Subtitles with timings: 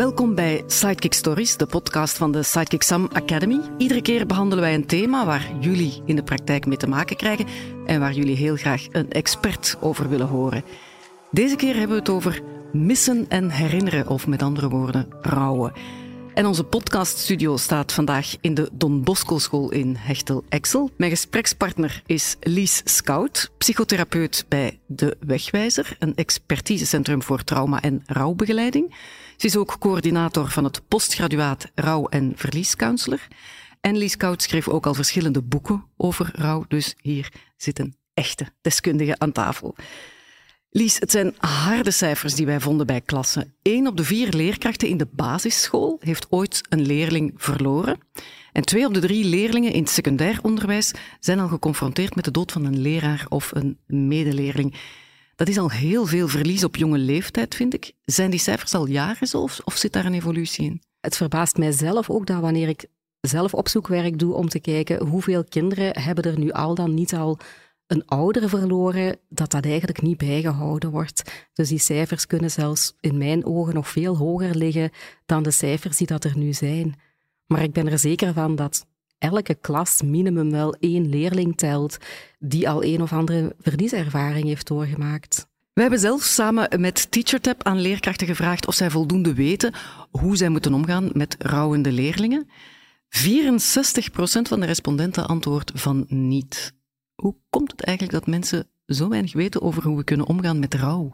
[0.00, 3.60] Welkom bij Sidekick Stories, de podcast van de Sidekick Sam Academy.
[3.78, 7.46] Iedere keer behandelen wij een thema waar jullie in de praktijk mee te maken krijgen
[7.86, 10.64] en waar jullie heel graag een expert over willen horen.
[11.30, 12.42] Deze keer hebben we het over
[12.72, 15.72] missen en herinneren, of met andere woorden, rouwen.
[16.34, 20.90] En onze podcaststudio staat vandaag in de Don Bosco School in Hechtel-Exel.
[20.96, 28.94] Mijn gesprekspartner is Lies Scout, psychotherapeut bij De Wegwijzer, een expertisecentrum voor trauma- en rouwbegeleiding.
[29.40, 33.26] Ze is ook coördinator van het postgraduaat Rouw- en Verliescounselor.
[33.80, 38.46] En Lies Scout schreef ook al verschillende boeken over rouw, dus hier zit een echte
[38.60, 39.74] deskundige aan tafel.
[40.70, 43.54] Lies, het zijn harde cijfers die wij vonden bij klassen.
[43.62, 47.98] Eén op de vier leerkrachten in de basisschool heeft ooit een leerling verloren.
[48.52, 52.30] En twee op de drie leerlingen in het secundair onderwijs zijn al geconfronteerd met de
[52.30, 54.74] dood van een leraar of een medeleerling.
[55.40, 57.92] Dat is al heel veel verlies op jonge leeftijd, vind ik.
[58.04, 60.82] Zijn die cijfers al jaren zo of, zit daar een evolutie in?
[61.00, 62.86] Het verbaast mijzelf ook dat wanneer ik
[63.20, 67.38] zelf opzoekwerk doe om te kijken hoeveel kinderen hebben er nu al dan niet al
[67.86, 71.48] een ouder verloren, dat dat eigenlijk niet bijgehouden wordt.
[71.52, 74.90] Dus die cijfers kunnen zelfs in mijn ogen nog veel hoger liggen
[75.26, 76.94] dan de cijfers die dat er nu zijn.
[77.46, 78.86] Maar ik ben er zeker van dat
[79.20, 81.96] elke klas minimum wel één leerling telt
[82.38, 85.48] die al een of andere verlieservaring heeft doorgemaakt.
[85.72, 89.74] We hebben zelf samen met TeacherTap aan leerkrachten gevraagd of zij voldoende weten
[90.10, 92.48] hoe zij moeten omgaan met rouwende leerlingen.
[92.48, 92.48] 64%
[94.42, 96.74] van de respondenten antwoordt van niet.
[97.14, 100.74] Hoe komt het eigenlijk dat mensen zo weinig weten over hoe we kunnen omgaan met
[100.74, 101.10] rouw?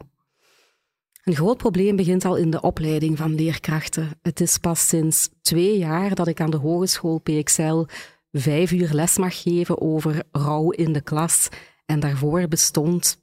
[1.27, 4.09] Een groot probleem begint al in de opleiding van leerkrachten.
[4.21, 7.83] Het is pas sinds twee jaar dat ik aan de Hogeschool PXL
[8.31, 11.49] vijf uur les mag geven over rouw in de klas.
[11.85, 13.21] En daarvoor bestond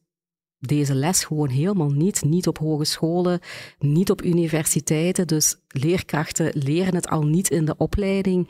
[0.58, 2.24] deze les gewoon helemaal niet.
[2.24, 3.40] Niet op hogescholen,
[3.78, 5.26] niet op universiteiten.
[5.26, 8.48] Dus leerkrachten leren het al niet in de opleiding.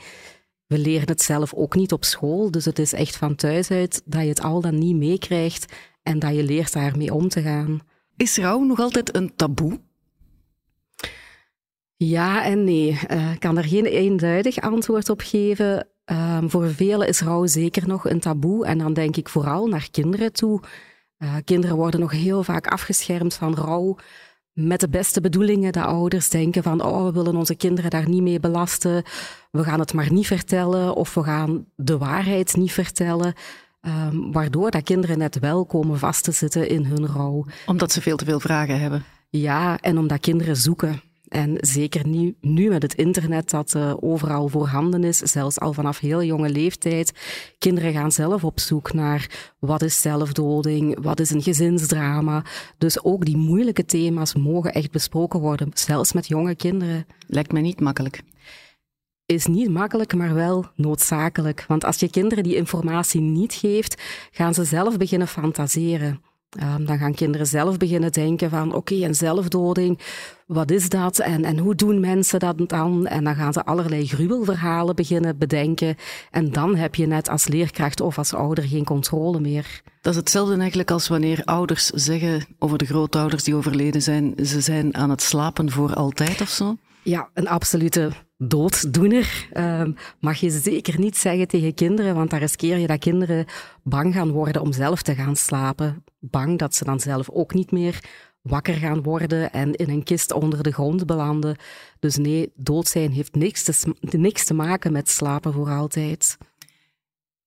[0.67, 4.03] We leren het zelf ook niet op school, dus het is echt van thuis uit
[4.05, 7.83] dat je het al dan niet meekrijgt en dat je leert daarmee om te gaan.
[8.17, 9.81] Is rouw nog altijd een taboe?
[11.97, 12.99] Ja en nee.
[13.07, 15.89] Eh, ik kan er geen eenduidig antwoord op geven.
[16.05, 19.89] Ehm, voor velen is rouw zeker nog een taboe en dan denk ik vooral naar
[19.91, 20.61] kinderen toe.
[21.19, 23.97] Uh, kinderen worden nog heel vaak afgeschermd van rouw
[24.53, 25.73] met de beste bedoelingen.
[25.73, 29.03] De ouders denken van, oh, we willen onze kinderen daar niet mee belasten.
[29.51, 33.35] We gaan het maar niet vertellen of we gaan de waarheid niet vertellen.
[33.87, 37.45] Um, waardoor dat kinderen net wel komen vast te zitten in hun rouw.
[37.67, 39.05] Omdat ze veel te veel vragen hebben.
[39.29, 41.03] Ja, en omdat kinderen zoeken.
[41.29, 45.99] En zeker nu, nu met het internet dat uh, overal voorhanden is, zelfs al vanaf
[45.99, 47.13] heel jonge leeftijd.
[47.59, 52.45] Kinderen gaan zelf op zoek naar wat is zelfdoding, wat is een gezinsdrama.
[52.79, 57.07] Dus ook die moeilijke thema's mogen echt besproken worden, zelfs met jonge kinderen.
[57.27, 58.23] Lijkt mij niet makkelijk
[59.27, 61.65] is niet makkelijk, maar wel noodzakelijk.
[61.69, 66.23] Want als je kinderen die informatie niet geeft, gaan ze zelf beginnen fantaseren.
[66.63, 69.99] Um, dan gaan kinderen zelf beginnen denken van oké, okay, een zelfdoding,
[70.47, 73.07] wat is dat en, en hoe doen mensen dat dan?
[73.07, 75.97] En dan gaan ze allerlei gruwelverhalen beginnen bedenken.
[76.31, 79.83] En dan heb je net als leerkracht of als ouder geen controle meer.
[80.01, 84.61] Dat is hetzelfde eigenlijk als wanneer ouders zeggen over de grootouders die overleden zijn, ze
[84.61, 86.77] zijn aan het slapen voor altijd of zo?
[87.03, 89.49] Ja, een absolute dooddoener.
[89.53, 89.83] Uh,
[90.21, 93.47] mag je zeker niet zeggen tegen kinderen, want dan riskeer je dat kinderen
[93.83, 96.05] bang gaan worden om zelf te gaan slapen.
[96.19, 98.05] Bang dat ze dan zelf ook niet meer
[98.43, 101.57] wakker gaan worden en in een kist onder de grond belanden.
[101.99, 106.39] Dus nee, dood zijn heeft niks te, niks te maken met slapen voor altijd.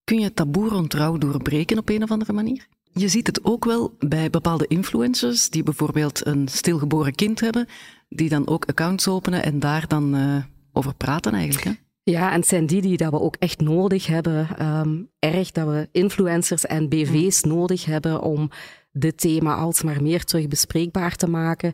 [0.03, 2.67] Kun je taboe rond doorbreken op een of andere manier?
[2.91, 7.67] Je ziet het ook wel bij bepaalde influencers die bijvoorbeeld een stilgeboren kind hebben,
[8.09, 10.43] die dan ook accounts openen en daar dan uh,
[10.77, 11.65] over praten eigenlijk.
[11.65, 11.71] Hè?
[12.11, 14.65] Ja, en het zijn die die dat we ook echt nodig hebben.
[14.65, 17.51] Um, erg dat we influencers en BV's mm.
[17.51, 18.49] nodig hebben om
[18.91, 21.73] dit thema alsmaar meer terug bespreekbaar te maken.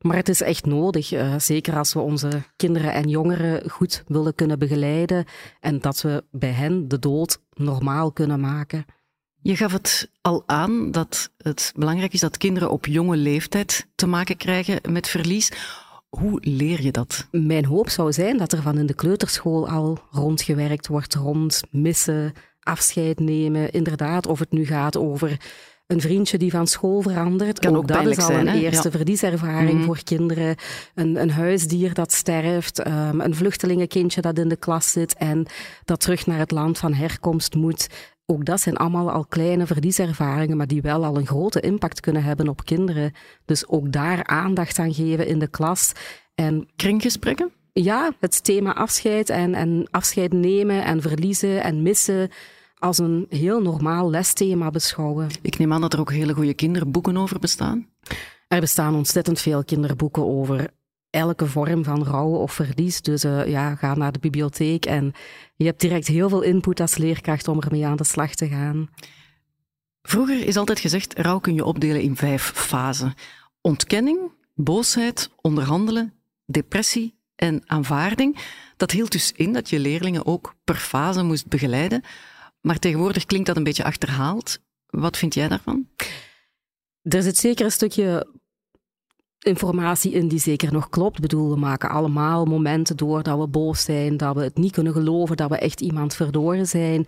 [0.00, 4.34] Maar het is echt nodig, uh, zeker als we onze kinderen en jongeren goed willen
[4.34, 5.24] kunnen begeleiden
[5.60, 8.84] en dat we bij hen de dood normaal kunnen maken.
[9.40, 14.06] Je gaf het al aan dat het belangrijk is dat kinderen op jonge leeftijd te
[14.06, 15.52] maken krijgen met verlies.
[16.18, 17.28] Hoe leer je dat?
[17.30, 22.32] Mijn hoop zou zijn dat er van in de kleuterschool al rondgewerkt wordt rond missen,
[22.60, 23.70] afscheid nemen.
[23.70, 25.40] Inderdaad, of het nu gaat over
[25.86, 27.58] een vriendje die van school verandert.
[27.58, 28.96] Kan ook, dat is al zijn, een eerste ja.
[28.96, 29.84] verlieservaring mm.
[29.84, 30.56] voor kinderen.
[30.94, 35.46] Een, een, huisdier dat sterft, um, een vluchtelingenkindje dat in de klas zit en
[35.84, 37.88] dat terug naar het land van herkomst moet.
[38.26, 42.22] Ook dat zijn allemaal al kleine verlieservaringen, maar die wel al een grote impact kunnen
[42.22, 43.12] hebben op kinderen.
[43.44, 45.92] Dus ook daar aandacht aan geven in de klas
[46.34, 47.52] En kringgesprekken?
[47.72, 52.30] Ja, het thema afscheid en, en afscheid nemen en verliezen en missen
[52.78, 55.28] als een heel normaal lesthema beschouwen.
[55.42, 57.88] Ik neem aan dat er ook hele goede kinderboeken over bestaan.
[58.48, 60.70] Er bestaan ontzettend veel kinderboeken over
[61.14, 63.02] elke vorm van rouw of verlies.
[63.02, 65.12] Dus uh, ja, ga naar de bibliotheek en
[65.56, 68.88] je hebt direct heel veel input als leerkracht om ermee aan de slag te gaan.
[70.02, 73.14] Vroeger is altijd gezegd, rouw kun je opdelen in vijf fasen.
[73.60, 74.18] Ontkenning,
[74.54, 76.12] boosheid, onderhandelen,
[76.46, 78.38] depressie en aanvaarding.
[78.76, 82.02] Dat hield dus in dat je leerlingen ook per fase moest begeleiden.
[82.60, 84.58] Maar tegenwoordig klinkt dat een beetje achterhaald.
[84.86, 85.88] Wat vind jij daarvan?
[87.02, 88.26] Er zit zeker een stukje
[89.44, 91.16] informatie in die zeker nog klopt.
[91.16, 94.72] Ik bedoel, we maken allemaal momenten door dat we boos zijn, dat we het niet
[94.72, 97.06] kunnen geloven, dat we echt iemand verloren zijn.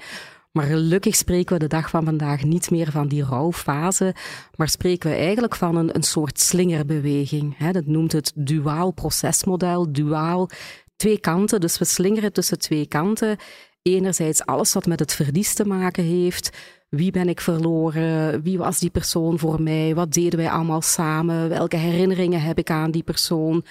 [0.52, 4.14] Maar gelukkig spreken we de dag van vandaag niet meer van die rouwfase,
[4.54, 7.70] maar spreken we eigenlijk van een, een soort slingerbeweging.
[7.72, 10.48] Dat noemt het duaal procesmodel, duaal
[10.96, 11.60] twee kanten.
[11.60, 13.36] Dus we slingeren tussen twee kanten.
[13.82, 16.50] Enerzijds alles wat met het verlies te maken heeft,
[16.88, 18.42] wie ben ik verloren?
[18.42, 19.94] Wie was die persoon voor mij?
[19.94, 21.48] Wat deden wij allemaal samen?
[21.48, 23.64] Welke herinneringen heb ik aan die persoon?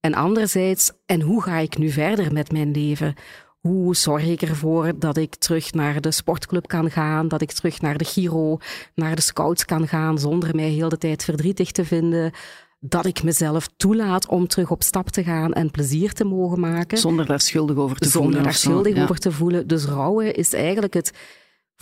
[0.00, 3.14] En anderzijds, en hoe ga ik nu verder met mijn leven?
[3.60, 7.80] Hoe zorg ik ervoor dat ik terug naar de sportclub kan gaan, dat ik terug
[7.80, 8.58] naar de Giro,
[8.94, 12.32] naar de scouts kan gaan, zonder mij heel de tijd verdrietig te vinden?
[12.80, 16.98] Dat ik mezelf toelaat om terug op stap te gaan en plezier te mogen maken.
[16.98, 18.32] Zonder daar schuldig over te voelen.
[18.32, 19.66] Zonder daar schuldig over te voelen.
[19.66, 21.12] Dus rouwen is eigenlijk het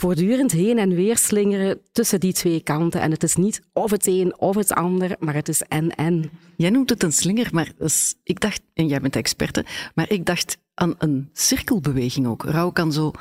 [0.00, 3.00] voortdurend heen en weer slingeren tussen die twee kanten.
[3.00, 6.30] En het is niet of het een of het ander, maar het is en-en.
[6.56, 7.72] Jij noemt het een slinger, maar
[8.22, 9.64] ik dacht, en jij bent experte,
[9.94, 12.44] maar ik dacht aan een cirkelbeweging ook.
[12.44, 13.12] Rouw kan zo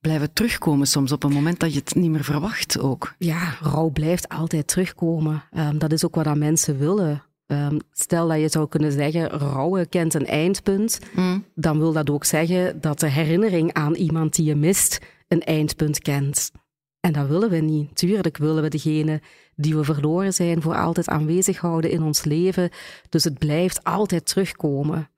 [0.00, 3.14] blijven terugkomen soms op een moment dat je het niet meer verwacht ook.
[3.18, 5.42] Ja, rouw blijft altijd terugkomen.
[5.56, 7.22] Um, dat is ook wat mensen willen.
[7.46, 11.44] Um, stel dat je zou kunnen zeggen, rouwen kent een eindpunt, mm.
[11.54, 14.98] dan wil dat ook zeggen dat de herinnering aan iemand die je mist
[15.32, 16.50] een eindpunt kent.
[17.00, 17.96] En dat willen we niet.
[17.96, 19.20] Tuurlijk willen we degene
[19.56, 22.70] die we verloren zijn voor altijd aanwezig houden in ons leven.
[23.08, 25.10] Dus het blijft altijd terugkomen.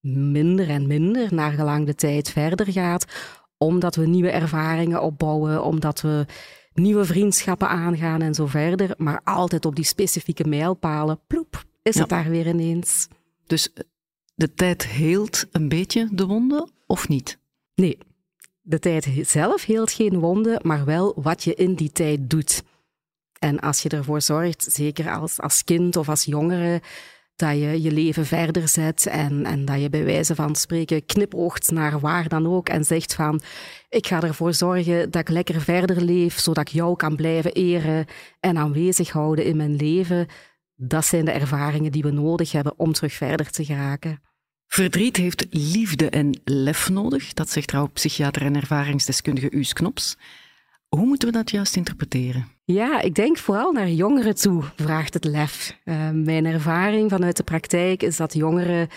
[0.00, 3.06] Minder en minder naar gelang de tijd verder gaat,
[3.56, 6.26] omdat we nieuwe ervaringen opbouwen, omdat we
[6.74, 8.94] nieuwe vriendschappen aangaan en zo verder.
[8.96, 13.08] Maar altijd op die specifieke mijlpalen, ploep, is het daar weer ineens.
[13.46, 13.72] Dus
[14.34, 17.38] de tijd heelt een beetje de wonden of niet?
[17.74, 17.98] Nee,
[18.68, 22.62] de tijd zelf heelt geen wonden, maar wel wat je in die tijd doet.
[23.38, 26.82] En als je ervoor zorgt, zeker als, als kind of als jongere,
[27.36, 31.70] dat je je leven verder zet en, en dat je bij wijze van spreken knipoogt
[31.70, 33.40] naar waar dan ook en zegt van
[33.88, 38.06] ik ga ervoor zorgen dat ik lekker verder leef, zodat ik jou kan blijven eren
[38.40, 40.26] en aanwezig houden in mijn leven.
[40.74, 44.27] Dat zijn de ervaringen die we nodig hebben om terug verder te geraken.
[44.68, 50.16] Verdriet heeft liefde en lef nodig, dat zegt rouwpsychiater en ervaringsdeskundige Uus Knops.
[50.88, 52.48] Hoe moeten we dat juist interpreteren?
[52.64, 55.76] Ja, ik denk vooral naar jongeren toe vraagt het lef.
[55.84, 58.88] Uh, mijn ervaring vanuit de praktijk is dat jongeren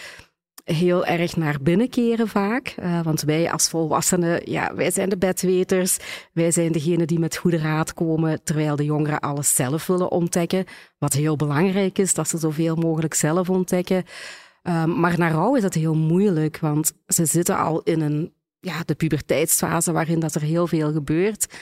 [0.64, 2.76] heel erg naar binnen keren vaak.
[2.80, 5.98] Uh, want wij als volwassenen, ja, wij zijn de bedweters.
[6.34, 10.66] Wij zijn degene die met goede raad komen, terwijl de jongeren alles zelf willen ontdekken.
[10.98, 14.04] Wat heel belangrijk is, dat ze zoveel mogelijk zelf ontdekken.
[14.64, 18.84] Um, maar naar rouw is dat heel moeilijk, want ze zitten al in een, ja,
[18.84, 21.60] de puberteitsfase waarin dat er heel veel gebeurt.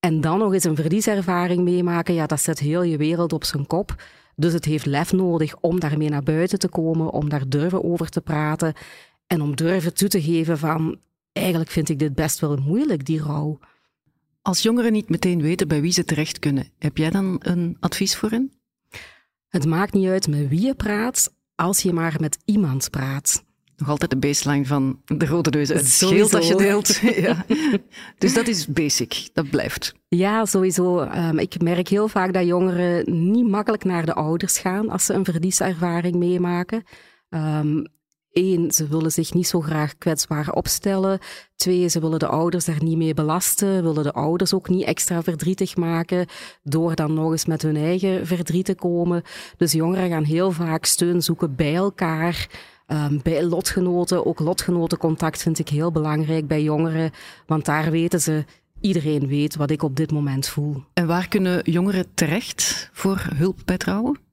[0.00, 3.66] En dan nog eens een verlieservaring meemaken, ja, dat zet heel je wereld op zijn
[3.66, 4.02] kop.
[4.36, 8.08] Dus het heeft lef nodig om daarmee naar buiten te komen, om daar durven over
[8.08, 8.74] te praten
[9.26, 11.00] en om durven toe te geven van,
[11.32, 13.58] eigenlijk vind ik dit best wel moeilijk, die rouw.
[14.42, 18.16] Als jongeren niet meteen weten bij wie ze terecht kunnen, heb jij dan een advies
[18.16, 18.52] voor hen?
[19.48, 23.44] Het maakt niet uit met wie je praat, als je maar met iemand praat.
[23.76, 26.96] Nog altijd de baseline van de rode neus het scheelt als je deelt.
[27.26, 27.44] ja.
[28.18, 29.94] Dus dat is basic, dat blijft.
[30.08, 31.00] Ja, sowieso.
[31.00, 35.14] Um, ik merk heel vaak dat jongeren niet makkelijk naar de ouders gaan als ze
[35.14, 36.82] een verlieservaring meemaken.
[37.28, 37.86] Um,
[38.38, 41.18] Eén, ze willen zich niet zo graag kwetsbaar opstellen.
[41.56, 45.22] Twee, ze willen de ouders daar niet mee belasten, willen de ouders ook niet extra
[45.22, 46.26] verdrietig maken,
[46.62, 49.22] door dan nog eens met hun eigen verdriet te komen.
[49.56, 52.48] Dus jongeren gaan heel vaak steun zoeken bij elkaar.
[52.86, 57.10] Um, bij lotgenoten, ook lotgenotencontact vind ik heel belangrijk bij jongeren,
[57.46, 58.44] want daar weten ze,
[58.80, 60.84] iedereen weet wat ik op dit moment voel.
[60.92, 64.27] En waar kunnen jongeren terecht voor hulp bij trouwen?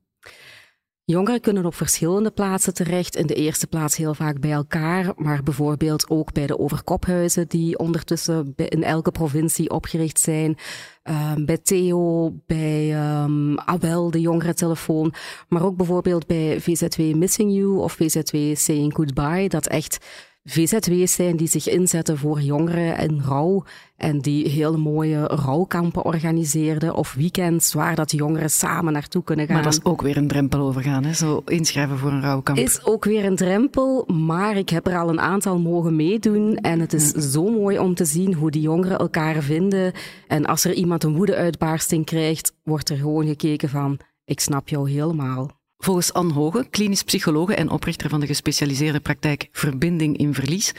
[1.07, 3.15] Jongeren kunnen op verschillende plaatsen terecht.
[3.15, 7.77] In de eerste plaats heel vaak bij elkaar, maar bijvoorbeeld ook bij de overkophuizen die
[7.77, 10.57] ondertussen in elke provincie opgericht zijn.
[11.03, 15.13] Um, bij Theo, bij um, Abel, de jongerentelefoon,
[15.47, 20.05] maar ook bijvoorbeeld bij VZW Missing You of VZW Saying Goodbye, dat echt
[20.47, 23.63] VZW's zijn die zich inzetten voor jongeren en rouw
[23.97, 29.55] en die hele mooie rouwkampen organiseerden of weekends waar dat jongeren samen naartoe kunnen gaan.
[29.55, 31.13] Maar dat is ook weer een drempel overgaan, hè?
[31.13, 32.57] zo inschrijven voor een rouwkamp.
[32.57, 36.79] Is ook weer een drempel, maar ik heb er al een aantal mogen meedoen en
[36.79, 39.93] het is zo mooi om te zien hoe die jongeren elkaar vinden.
[40.27, 44.89] En als er iemand een woedeuitbarsting krijgt, wordt er gewoon gekeken van, ik snap jou
[44.89, 45.63] helemaal.
[45.77, 50.73] Volgens Anne Hoge, klinisch psychologe en oprichter van de gespecialiseerde praktijk Verbinding in Verlies,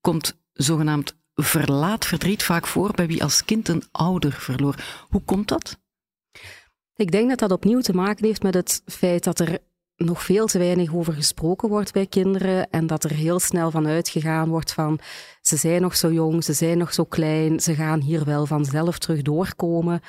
[0.00, 4.74] komt zogenaamd verlaat verdriet vaak voor bij wie als kind een ouder verloor.
[5.08, 5.78] Hoe komt dat?
[6.96, 9.58] Ik denk dat dat opnieuw te maken heeft met het feit dat er
[9.96, 13.86] nog veel te weinig over gesproken wordt bij kinderen en dat er heel snel van
[13.86, 14.98] uitgegaan wordt van
[15.40, 18.98] ze zijn nog zo jong, ze zijn nog zo klein, ze gaan hier wel vanzelf
[18.98, 20.00] terug doorkomen.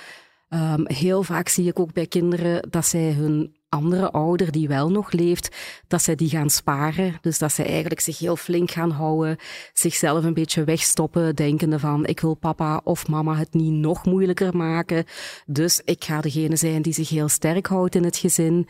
[0.50, 4.90] Um, heel vaak zie ik ook bij kinderen dat zij hun andere ouder die wel
[4.90, 5.56] nog leeft,
[5.88, 7.18] dat zij die gaan sparen.
[7.22, 9.38] Dus dat zij eigenlijk zich heel flink gaan houden,
[9.74, 14.58] zichzelf een beetje wegstoppen, denkende van ik wil papa of mama het niet nog moeilijker
[14.58, 15.06] maken.
[15.46, 18.68] Dus ik ga degene zijn die zich heel sterk houdt in het gezin.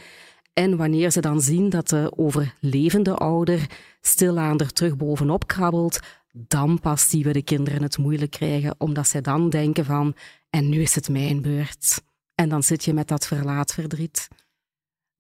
[0.54, 3.68] En wanneer ze dan zien dat de overlevende ouder
[4.02, 6.00] stilaan er terug bovenop krabbelt,
[6.32, 10.16] dan pas zien we de kinderen het moeilijk krijgen, omdat zij dan denken van
[10.50, 12.02] en nu is het mijn beurt.
[12.36, 14.28] En dan zit je met dat verlaatverdriet.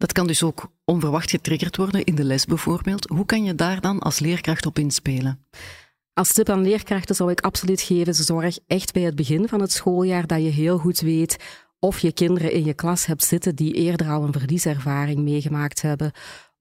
[0.03, 3.09] Dat kan dus ook onverwacht getriggerd worden in de les bijvoorbeeld.
[3.09, 5.45] Hoe kan je daar dan als leerkracht op inspelen?
[6.13, 9.71] Als tip aan leerkrachten zou ik absoluut geven, zorg echt bij het begin van het
[9.71, 11.37] schooljaar dat je heel goed weet
[11.79, 16.11] of je kinderen in je klas hebt zitten die eerder al een verlieservaring meegemaakt hebben.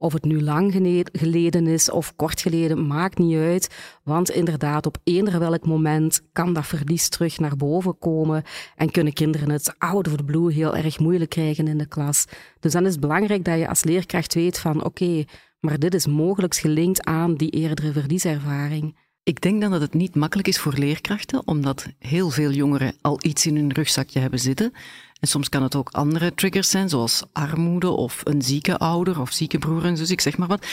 [0.02, 0.72] Of het nu lang
[1.12, 3.68] geleden is of kort geleden, maakt niet uit.
[4.04, 8.42] Want inderdaad, op eender welk moment kan dat verlies terug naar boven komen.
[8.76, 12.24] En kunnen kinderen het out of the blue heel erg moeilijk krijgen in de klas.
[12.60, 15.24] Dus dan is het belangrijk dat je als leerkracht weet van oké,
[15.60, 18.96] maar dit is mogelijk gelinkt aan die eerdere verlieservaring.
[19.24, 23.18] Ik denk dan dat het niet makkelijk is voor leerkrachten, omdat heel veel jongeren al
[23.22, 24.72] iets in hun rugzakje hebben zitten.
[25.20, 29.32] En soms kan het ook andere triggers zijn, zoals armoede of een zieke ouder of
[29.32, 30.66] zieke broer en zus, ik zeg maar wat.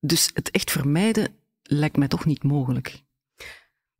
[0.00, 3.02] Dus het echt vermijden lijkt mij toch niet mogelijk.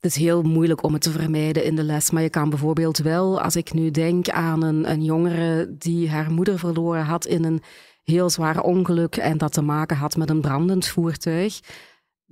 [0.00, 2.99] Het is heel moeilijk om het te vermijden in de les, maar je kan bijvoorbeeld
[2.99, 7.45] wel, als ik nu denk aan een, een jongere die haar moeder verloren had in
[7.45, 7.62] een
[8.02, 11.61] heel zwaar ongeluk en dat te maken had met een brandend voertuig,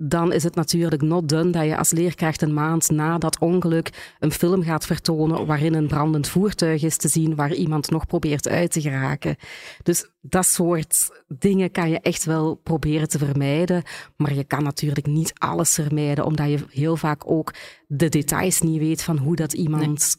[0.03, 4.15] dan is het natuurlijk not done dat je als leerkracht een maand na dat ongeluk
[4.19, 8.49] een film gaat vertonen waarin een brandend voertuig is te zien waar iemand nog probeert
[8.49, 9.37] uit te geraken.
[9.83, 13.83] Dus dat soort dingen kan je echt wel proberen te vermijden,
[14.17, 17.55] maar je kan natuurlijk niet alles vermijden, omdat je heel vaak ook
[17.87, 20.17] de details niet weet van hoe dat iemand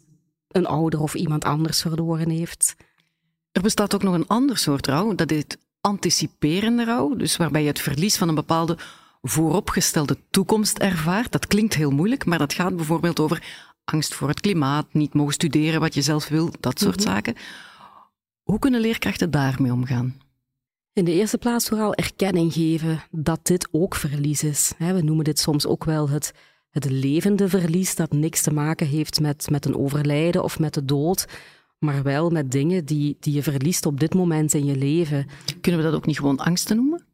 [0.48, 2.76] een ouder of iemand anders verloren heeft.
[3.52, 5.44] Er bestaat ook nog een ander soort rouw, dat is
[5.82, 8.78] anticiperende rouw, dus waarbij je het verlies van een bepaalde
[9.22, 11.32] vooropgestelde toekomst ervaart.
[11.32, 15.34] Dat klinkt heel moeilijk, maar dat gaat bijvoorbeeld over angst voor het klimaat, niet mogen
[15.34, 17.08] studeren wat je zelf wil, dat soort mhm.
[17.08, 17.36] zaken.
[18.44, 20.20] Hoe kunnen leerkrachten daarmee omgaan?
[20.94, 24.74] In de eerste plaats vooral erkenning geven dat dit ook verlies is.
[24.78, 26.34] We noemen dit soms ook wel het,
[26.70, 30.86] het levende verlies, dat niks te maken heeft met, met een overlijden of met de
[30.86, 31.28] dood,
[31.80, 35.28] maar wel met dingen die, die je verliest op dit moment in je leven.
[35.62, 37.06] Kunnen we dat ook niet gewoon angsten noemen?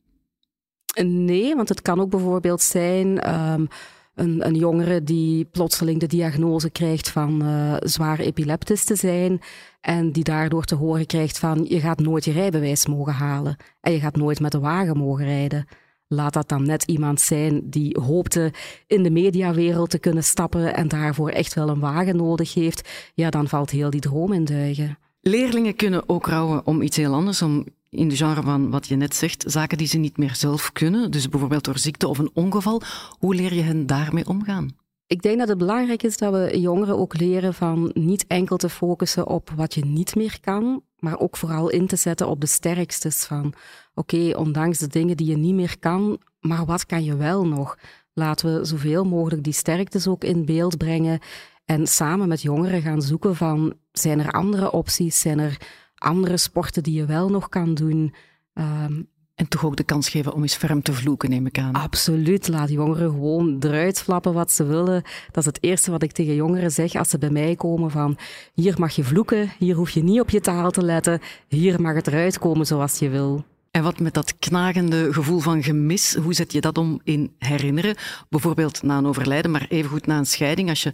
[1.03, 3.67] Nee, want het kan ook bijvoorbeeld zijn um,
[4.15, 9.41] een, een, jongere die plotseling de diagnose krijgt van uh, zwaar epileptisch te zijn
[9.81, 13.91] en die daardoor te horen krijgt van je gaat nooit je rijbewijs mogen halen en
[13.91, 15.67] je gaat nooit met de wagen mogen rijden.
[16.07, 18.53] Laat dat dan net iemand zijn die hoopte
[18.87, 23.29] in de mediawereld te kunnen stappen en daarvoor echt wel een wagen nodig heeft, ja,
[23.29, 24.97] dan valt heel die droom in duigen.
[25.21, 27.65] Leerlingen kunnen ook rouwen om iets heel anders, om
[27.97, 31.11] in de genre van wat je net zegt, zaken die ze niet meer zelf kunnen,
[31.11, 32.81] dus bijvoorbeeld door ziekte of een ongeval.
[33.19, 34.75] Hoe leer je hen daarmee omgaan?
[35.07, 38.69] Ik denk dat het belangrijk is dat we jongeren ook leren van niet enkel te
[38.69, 42.47] focussen op wat je niet meer kan, maar ook vooral in te zetten op de
[42.47, 43.53] sterkstes van
[43.93, 47.77] oké, ondanks de dingen die je niet meer kan, maar wat kan je wel nog?
[48.13, 51.19] Laten we zoveel mogelijk die sterktes ook in beeld brengen
[51.65, 55.57] en samen met jongeren gaan zoeken van zijn er andere opties, zijn er
[55.97, 58.13] andere sporten die je wel nog kan doen.
[58.53, 59.01] Ehm,
[59.35, 61.73] en toch ook de kans geven om eens ferm te vloeken, neem ik aan.
[61.73, 62.47] Absoluut.
[62.47, 65.03] Laat jongeren gewoon eruit flappen wat ze willen.
[65.31, 68.17] Dat is het eerste wat ik tegen jongeren zeg als ze bij mij komen van
[68.53, 71.95] hier mag je vloeken, hier hoef je niet op je taal te letten, hier mag
[71.95, 73.45] het eruit komen zoals je wil.
[73.71, 77.95] En wat met dat knagende gevoel van gemis, hoe zet je dat om in herinneren?
[78.29, 80.93] Bijvoorbeeld na een overlijden, maar evengoed na een scheiding, als je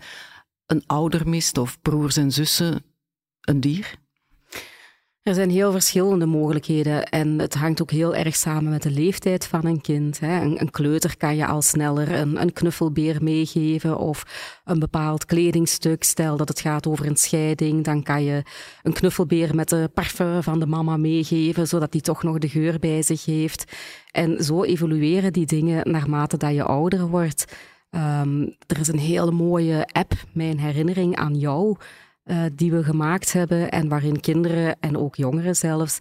[0.66, 2.84] een ouder mist of broers en zussen,
[3.42, 4.02] een dier?
[5.24, 9.48] Er zijn heel verschillende mogelijkheden en het hangt ook heel erg samen met de leeftijd
[9.48, 10.20] van een kind.
[10.22, 14.24] Een, een kleuter kan je al sneller een, een, knuffelbeer meegeven of
[14.65, 16.03] een bepaald kledingstuk.
[16.03, 18.44] Stel dat het gaat over een scheiding, dan kan je
[18.82, 22.80] een knuffelbeer met de parfum van de mama meegeven, zodat die toch nog de geur
[22.80, 23.72] bij zich heeft.
[24.12, 27.46] En zo evolueren die dingen naarmate dat je ouder wordt.
[27.92, 31.77] Um, er is een hele mooie app, Mijn herinnering aan jou
[32.25, 36.00] uh, die we gemaakt hebben en waarin kinderen en ook jongeren zelfs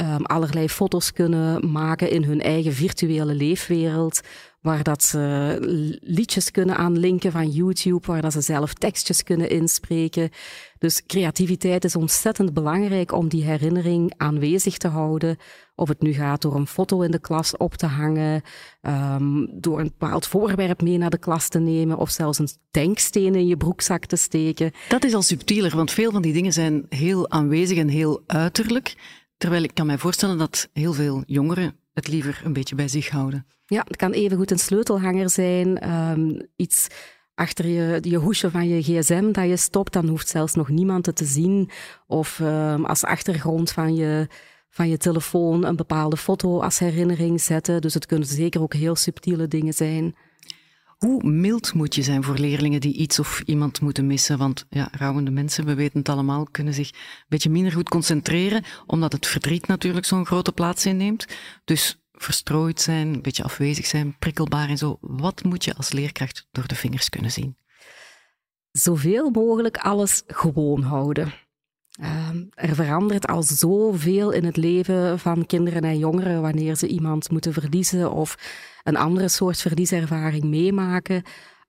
[0.00, 4.20] um, allerlei foto's kunnen maken in hun eigen virtuele leefwereld,
[4.60, 10.30] waar dat ze liedjes kunnen aanlinken van YouTube, waar dat ze zelf tekstjes kunnen inspreken.
[10.78, 15.36] Dus creativiteit is ontzettend belangrijk om die herinnering aanwezig te houden.
[15.74, 18.42] Of het nu gaat door een foto in de klas op te hangen,
[18.82, 23.34] um, door een bepaald voorwerp mee naar de klas te nemen, of zelfs een denksteen
[23.34, 24.72] in je broekzak te steken.
[24.88, 28.94] Dat is al subtieler, want veel van die dingen zijn heel aanwezig en heel uiterlijk.
[29.38, 33.08] Terwijl ik kan mij voorstellen dat heel veel jongeren het liever een beetje bij zich
[33.08, 33.46] houden.
[33.66, 36.86] Ja, het kan evengoed een sleutelhanger zijn, um, iets
[37.34, 41.06] achter je, je hoesje van je gsm dat je stopt, dan hoeft zelfs nog niemand
[41.06, 41.70] het te zien.
[42.06, 44.26] Of um, als achtergrond van je,
[44.70, 47.80] van je telefoon een bepaalde foto als herinnering zetten.
[47.80, 50.14] Dus het kunnen zeker ook heel subtiele dingen zijn.
[50.98, 54.38] Hoe mild moet je zijn voor leerlingen die iets of iemand moeten missen?
[54.38, 58.64] Want ja, rouwende mensen, we weten het allemaal, kunnen zich een beetje minder goed concentreren,
[58.86, 61.26] omdat het verdriet natuurlijk zo'n grote plaats inneemt.
[61.64, 64.98] Dus verstrooid zijn, een beetje afwezig zijn, prikkelbaar en zo.
[65.00, 67.56] Wat moet je als leerkracht door de vingers kunnen zien?
[68.70, 71.32] Zoveel mogelijk alles gewoon houden.
[72.00, 77.30] Uh, er verandert al zoveel in het leven van kinderen en jongeren wanneer ze iemand
[77.30, 78.36] moeten verliezen of
[78.82, 81.22] een andere soort verlieservaring meemaken.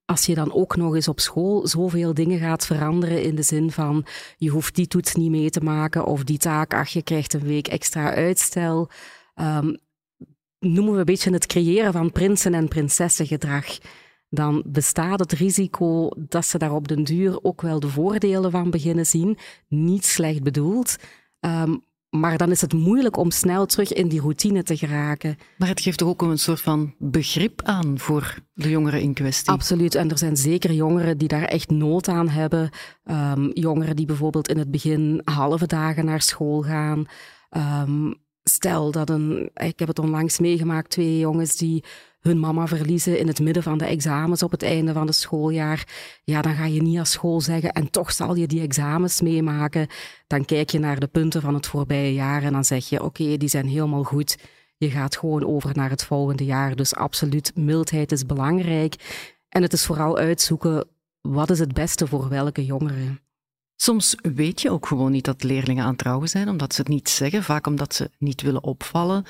[0.05, 3.71] Als je dan ook nog eens op school zoveel dingen gaat veranderen in de zin
[3.71, 4.05] van
[4.37, 7.43] je hoeft die toets niet mee te maken of die taak, ach je krijgt een
[7.43, 8.89] week extra uitstel.
[9.35, 9.77] Um,
[10.59, 13.77] noemen we een beetje het creëren van prinsen- en prinsessengedrag.
[14.29, 18.69] Dan bestaat het risico dat ze daar op den duur ook wel de voordelen van
[18.69, 19.37] beginnen zien.
[19.67, 20.95] Niet slecht bedoeld,
[21.39, 25.37] um, maar dan is het moeilijk om snel terug in die routine te geraken.
[25.57, 29.51] Maar het geeft ook een soort van begrip aan voor de jongeren in kwestie.
[29.51, 29.95] Absoluut.
[29.95, 32.69] En er zijn zeker jongeren die daar echt nood aan hebben.
[33.03, 37.05] Um, jongeren die bijvoorbeeld in het begin halve dagen naar school gaan.
[37.87, 41.83] Um, stel dat een, ik heb het onlangs meegemaakt, twee jongens die
[42.19, 45.87] hun mama verliezen in het midden van de examens op het einde van het schooljaar.
[46.23, 49.87] Ja, dan ga je niet als school zeggen en toch zal je die examens meemaken.
[50.27, 53.37] Dan kijk je naar de punten van het voorbije jaar en dan zeg je oké,
[53.37, 54.37] die zijn helemaal goed.
[54.77, 56.75] Je gaat gewoon over naar het volgende jaar.
[56.75, 58.95] Dus absoluut, mildheid is belangrijk.
[59.49, 60.87] En het is vooral uitzoeken
[61.21, 63.19] wat is het beste voor welke jongeren.
[63.75, 67.09] Soms weet je ook gewoon niet dat leerlingen aan trouwen zijn, omdat ze het niet
[67.09, 69.25] zeggen, vaak omdat ze niet willen opvallen,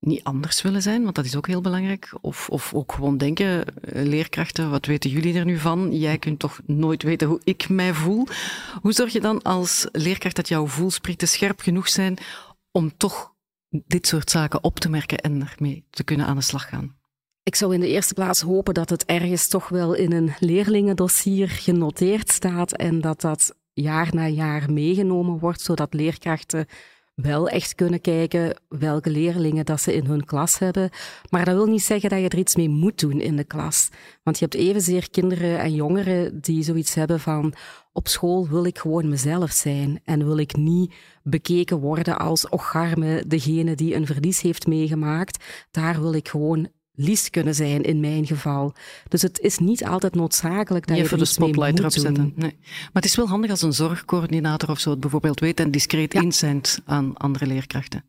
[0.00, 2.12] niet anders willen zijn, want dat is ook heel belangrijk.
[2.20, 5.98] Of, of ook gewoon denken, eh, leerkrachten, wat weten jullie er nu van?
[5.98, 8.26] Jij kunt toch nooit weten hoe ik mij voel?
[8.82, 12.18] Hoe zorg je dan als leerkracht dat jouw voelsprieten scherp genoeg zijn
[12.70, 13.34] om toch
[13.70, 16.96] dit soort zaken op te merken en ermee te kunnen aan de slag gaan?
[17.42, 21.48] Ik zou in de eerste plaats hopen dat het ergens toch wel in een leerlingendossier
[21.48, 26.66] genoteerd staat en dat dat jaar na jaar meegenomen wordt, zodat leerkrachten
[27.16, 30.90] wel echt kunnen kijken welke leerlingen dat ze in hun klas hebben.
[31.30, 33.88] Maar dat wil niet zeggen dat je er iets mee moet doen in de klas.
[34.22, 37.54] Want je hebt evenzeer kinderen en jongeren die zoiets hebben van
[37.92, 43.24] op school wil ik gewoon mezelf zijn en wil ik niet bekeken worden als ocharme,
[43.26, 45.44] degene die een verlies heeft meegemaakt.
[45.70, 48.74] Daar wil ik gewoon lies kunnen zijn in mijn geval.
[49.08, 52.32] Dus het is niet altijd noodzakelijk dat je, je er de spotlight erop zetten.
[52.36, 52.56] Nee.
[52.60, 56.12] Maar het is wel handig als een zorgcoördinator of zo het bijvoorbeeld weet en discreet
[56.12, 56.20] ja.
[56.20, 58.04] inzendt aan andere leerkrachten.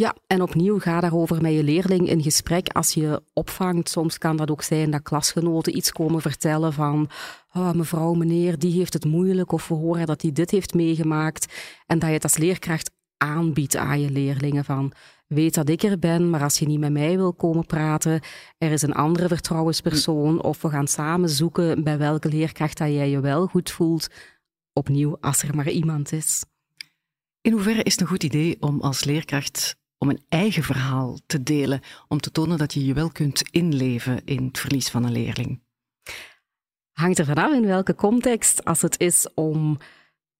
[0.00, 3.88] Ja, en opnieuw ga daarover met je leerling in gesprek als je opvangt.
[3.88, 7.10] Soms kan dat ook zijn dat klasgenoten iets komen vertellen van
[7.52, 11.52] oh, mevrouw, meneer, die heeft het moeilijk of we horen dat hij dit heeft meegemaakt.
[11.86, 14.92] En dat je het als leerkracht aanbiedt aan je leerlingen van
[15.26, 18.20] weet dat ik er ben, maar als je niet met mij wil komen praten,
[18.58, 23.10] er is een andere vertrouwenspersoon of we gaan samen zoeken bij welke leerkracht dat jij
[23.10, 24.08] je wel goed voelt.
[24.72, 26.44] Opnieuw, als er maar iemand is.
[27.40, 31.42] In hoeverre is het een goed idee om als leerkracht om een eigen verhaal te
[31.42, 35.12] delen, om te tonen dat je je wel kunt inleven in het verlies van een
[35.12, 35.62] leerling?
[36.92, 38.64] Hangt er vanaf in welke context.
[38.64, 39.78] Als het is om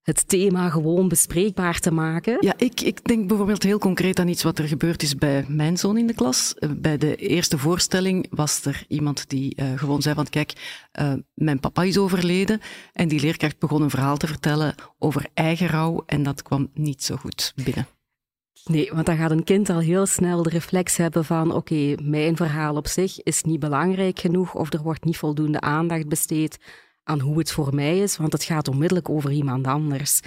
[0.03, 2.37] het thema gewoon bespreekbaar te maken?
[2.41, 5.77] Ja, ik, ik denk bijvoorbeeld heel concreet aan iets wat er gebeurd is bij mijn
[5.77, 6.55] zoon in de klas.
[6.55, 11.13] Eh, bij de eerste voorstelling was er iemand die uh, gewoon zei van kijk, uh,
[11.35, 12.61] mijn papa is overleden.
[12.93, 17.05] En die leerkracht begon een verhaal te vertellen over eigen rouw en dat kwam niet
[17.05, 17.87] zo goed binnen.
[18.65, 22.37] Nee, want dan gaat een kind al heel snel de reflex hebben van oké, mijn
[22.37, 26.59] verhaal op zich is niet belangrijk genoeg of er wordt niet voldoende aandacht besteed
[27.05, 30.21] aan hoe het voor mij is, want het gaat onmiddellijk over iemand anders.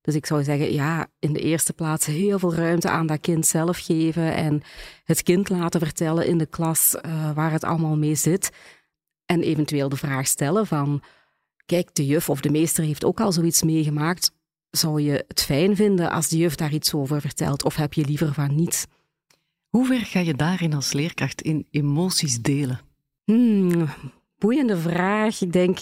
[0.00, 3.46] Dus ik zou zeggen, ja, in de eerste plaats heel veel ruimte aan dat kind
[3.46, 4.62] zelf geven en
[5.04, 8.50] het kind laten vertellen in de klas uh, waar het allemaal mee zit.
[9.26, 11.02] En eventueel de vraag stellen van,
[11.66, 14.32] kijk, de juf of de meester heeft ook al zoiets meegemaakt.
[14.70, 18.04] Zou je het fijn vinden als de juf daar iets over vertelt of heb je
[18.04, 18.86] liever van niet?
[19.68, 22.80] Hoe ver ga je daarin als leerkracht in emoties delen?
[23.24, 23.88] Hmm,
[24.38, 25.40] boeiende vraag.
[25.40, 25.78] Ik denk,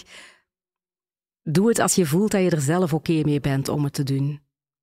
[1.51, 4.03] Doe het als je voelt dat je er zelf oké mee bent om het te
[4.03, 4.41] doen.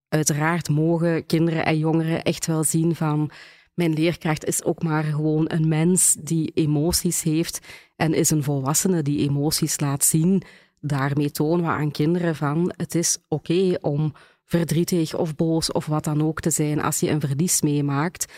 [0.07, 3.31] Uiteraard mogen kinderen en jongeren echt wel zien van
[3.73, 7.59] mijn leerkracht is ook maar gewoon een mens die emoties heeft
[7.95, 10.41] en is een volwassene die emoties laat zien.
[10.79, 16.03] Daarmee tonen we aan kinderen van het is oké om verdrietig of boos of wat
[16.03, 18.33] dan ook te zijn als je een verlies meemaakt.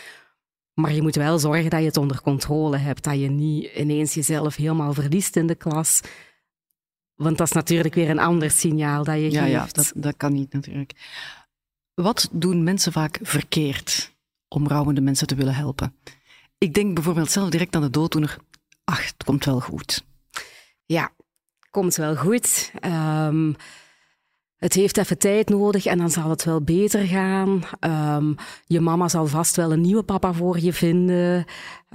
[0.74, 4.14] Maar je moet wel zorgen dat je het onder controle hebt, dat je niet ineens
[4.14, 6.00] jezelf helemaal verliest in de klas
[7.18, 9.52] want dat is natuurlijk weer een ander signaal dat je ja, geeft.
[9.52, 10.92] Ja, dat, dat kan niet natuurlijk.
[11.94, 14.14] Wat doen mensen vaak verkeerd
[14.48, 15.94] om rouwende mensen te willen helpen?
[16.58, 18.38] Ik denk bijvoorbeeld zelf direct aan de dooddoener.
[18.84, 20.04] Ach, het komt wel goed.
[20.84, 21.12] Ja,
[21.70, 22.72] komt wel goed.
[22.84, 23.56] Um,
[24.58, 27.62] het heeft even tijd nodig en dan zal het wel beter gaan.
[28.16, 28.34] Um,
[28.66, 31.44] je mama zal vast wel een nieuwe papa voor je vinden.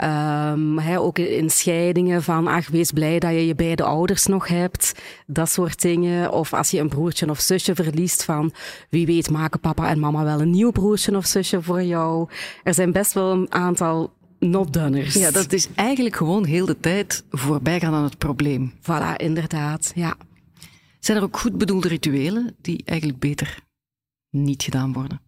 [0.03, 4.93] Um, ook in scheidingen van, ach, wees blij dat je je beide ouders nog hebt.
[5.27, 6.31] Dat soort dingen.
[6.31, 8.51] Of als je een broertje of zusje verliest van,
[8.89, 12.29] wie weet maken papa en mama wel een nieuw broertje of zusje voor jou.
[12.63, 15.13] Er zijn best wel een aantal not-donners.
[15.13, 18.73] Ja, dat is eigenlijk gewoon heel de tijd voorbij gaan aan het probleem.
[18.81, 20.15] Voilà, inderdaad, ja.
[21.03, 23.59] Zijn er ook goed bedoelde rituelen die eigenlijk beter
[24.29, 25.21] niet gedaan worden?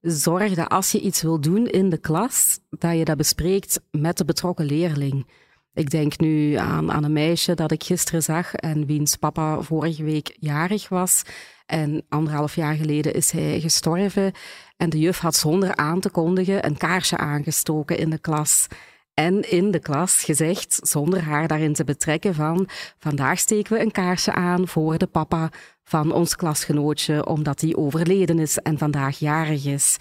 [0.00, 4.18] Zorg dat als je iets wil doen in de klas, dat je dat bespreekt met
[4.18, 5.26] de betrokken leerling.
[5.74, 10.04] Ik denk nu aan, aan een meisje dat ik gisteren zag en wiens papa vorige
[10.04, 11.22] week jarig was.
[11.66, 14.32] En anderhalf jaar geleden is hij gestorven.
[14.76, 18.66] En de juf had zonder aan te kondigen een kaarsje aangestoken in de klas
[19.14, 22.68] en in de klas gezegd, zonder haar daarin te betrekken, van
[22.98, 25.50] vandaag steken we een kaarsje aan voor de papa
[25.84, 29.96] van ons klasgenootje, omdat die overleden is en vandaag jarig is.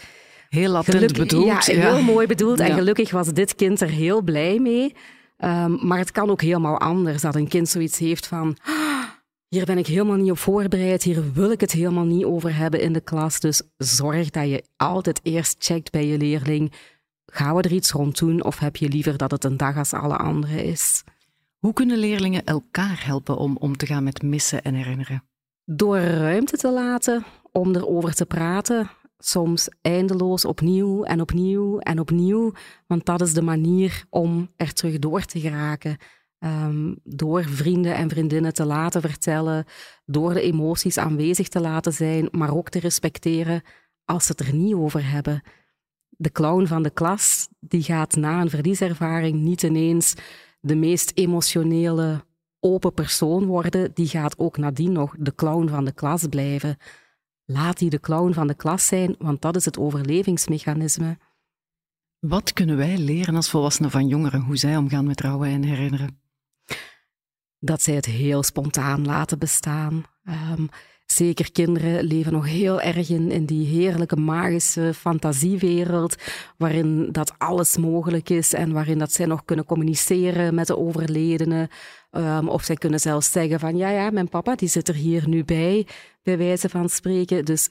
[0.49, 1.45] Heel latent bedoeld.
[1.45, 2.59] Ja, heel mooi bedoeld.
[2.59, 4.95] En gelukkig was dit kind er heel blij mee.
[5.37, 8.57] Um, maar het kan ook helemaal anders, dat een kind zoiets heeft van...
[8.63, 9.03] Ah,
[9.47, 12.81] hier ben ik helemaal niet op voorbereid, hier wil ik het helemaal niet over hebben
[12.81, 13.39] in de klas.
[13.39, 16.73] Dus zorg dat je altijd eerst checkt bij je leerling
[17.31, 19.93] gaan we er iets rond doen of heb je liever dat het een dag als
[19.93, 21.03] alle andere is?
[21.57, 25.23] Hoe kunnen leerlingen elkaar helpen om om te gaan met missen en herinneren?
[25.65, 32.53] Door ruimte te laten om erover te praten, soms eindeloos opnieuw en opnieuw en opnieuw,
[32.87, 35.97] want dat is de manier om er terug door te geraken.
[36.39, 39.65] Um, door vrienden en vriendinnen te laten vertellen,
[40.05, 43.61] door de emoties aanwezig te laten zijn, maar ook te respecteren
[44.05, 45.41] als ze het er niet over hebben
[46.21, 50.13] de clown van de klas, die gaat na een verlieservaring niet ineens
[50.59, 52.25] de meest emotionele,
[52.59, 53.91] open persoon worden.
[53.93, 56.77] Die gaat ook nadien nog de clown van de klas blijven.
[57.45, 61.17] Laat die de clown van de klas zijn, want dat is het overlevingsmechanisme.
[62.19, 66.21] Wat kunnen wij leren als volwassenen van jongeren, hoe zij omgaan met rouwen en herinneren?
[67.59, 70.03] Dat zij het heel spontaan laten bestaan.
[70.23, 70.69] Um,
[71.11, 76.15] Zeker kinderen leven nog heel erg in, in die heerlijke magische fantasiewereld,
[76.57, 81.69] waarin dat alles mogelijk is en waarin dat zij nog kunnen communiceren met de overledene.
[82.11, 85.27] Um, of zij kunnen zelfs zeggen van ja, ja, mijn papa die zit er hier
[85.27, 85.87] nu bij,
[86.23, 87.45] bij wijze van spreken.
[87.45, 87.69] Dus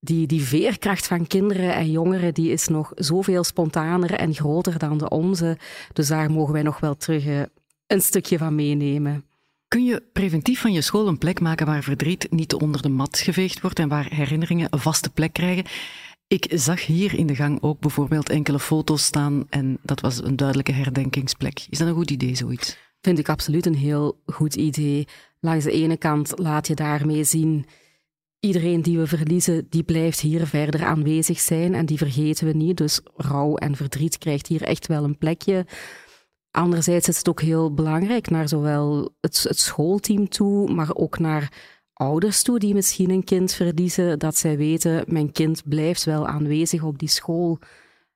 [0.00, 4.98] die, die veerkracht van kinderen en jongeren die is nog zoveel spontaner en groter dan
[4.98, 5.58] de onze.
[5.92, 7.42] Dus daar mogen wij nog wel terug uh,
[7.86, 9.24] een stukje van meenemen.
[9.68, 13.18] Kun je preventief van je school een plek maken waar verdriet niet onder de mat
[13.18, 15.64] geveegd wordt en waar herinneringen een vaste plek krijgen?
[16.28, 20.36] Ik zag hier in de gang ook bijvoorbeeld enkele foto's staan en dat was een
[20.36, 21.66] duidelijke herdenkingsplek.
[21.70, 22.76] Is dat een goed idee, zoiets?
[23.00, 25.08] Vind ik absoluut een heel goed idee.
[25.40, 27.66] Langs de ene kant laat je daarmee zien,
[28.40, 32.76] iedereen die we verliezen, die blijft hier verder aanwezig zijn en die vergeten we niet.
[32.76, 35.66] Dus rouw en verdriet krijgt hier echt wel een plekje.
[36.56, 41.52] Anderzijds is het ook heel belangrijk naar zowel het, het schoolteam toe, maar ook naar
[41.92, 46.82] ouders toe die misschien een kind verliezen, dat zij weten, mijn kind blijft wel aanwezig
[46.82, 47.58] op die school.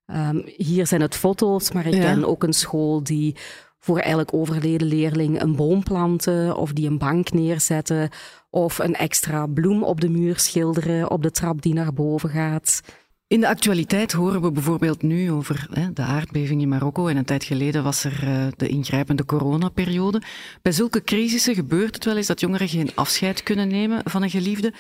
[0.07, 3.37] Um, hier zijn het foto's, maar ik ken ook een school die
[3.79, 8.09] voor elk overleden leerling een boom planten of die een bank neerzetten
[8.50, 12.81] of een extra bloem op de muur schilderen op de trap die naar boven gaat.
[13.30, 17.24] In de actualiteit horen we bijvoorbeeld nu over hè, de aardbeving in Marokko en een
[17.24, 20.22] tijd geleden was er uh, de ingrijpende coronaperiode.
[20.62, 24.30] Bij zulke crisissen gebeurt het wel eens dat jongeren geen afscheid kunnen nemen van een
[24.30, 24.72] geliefde.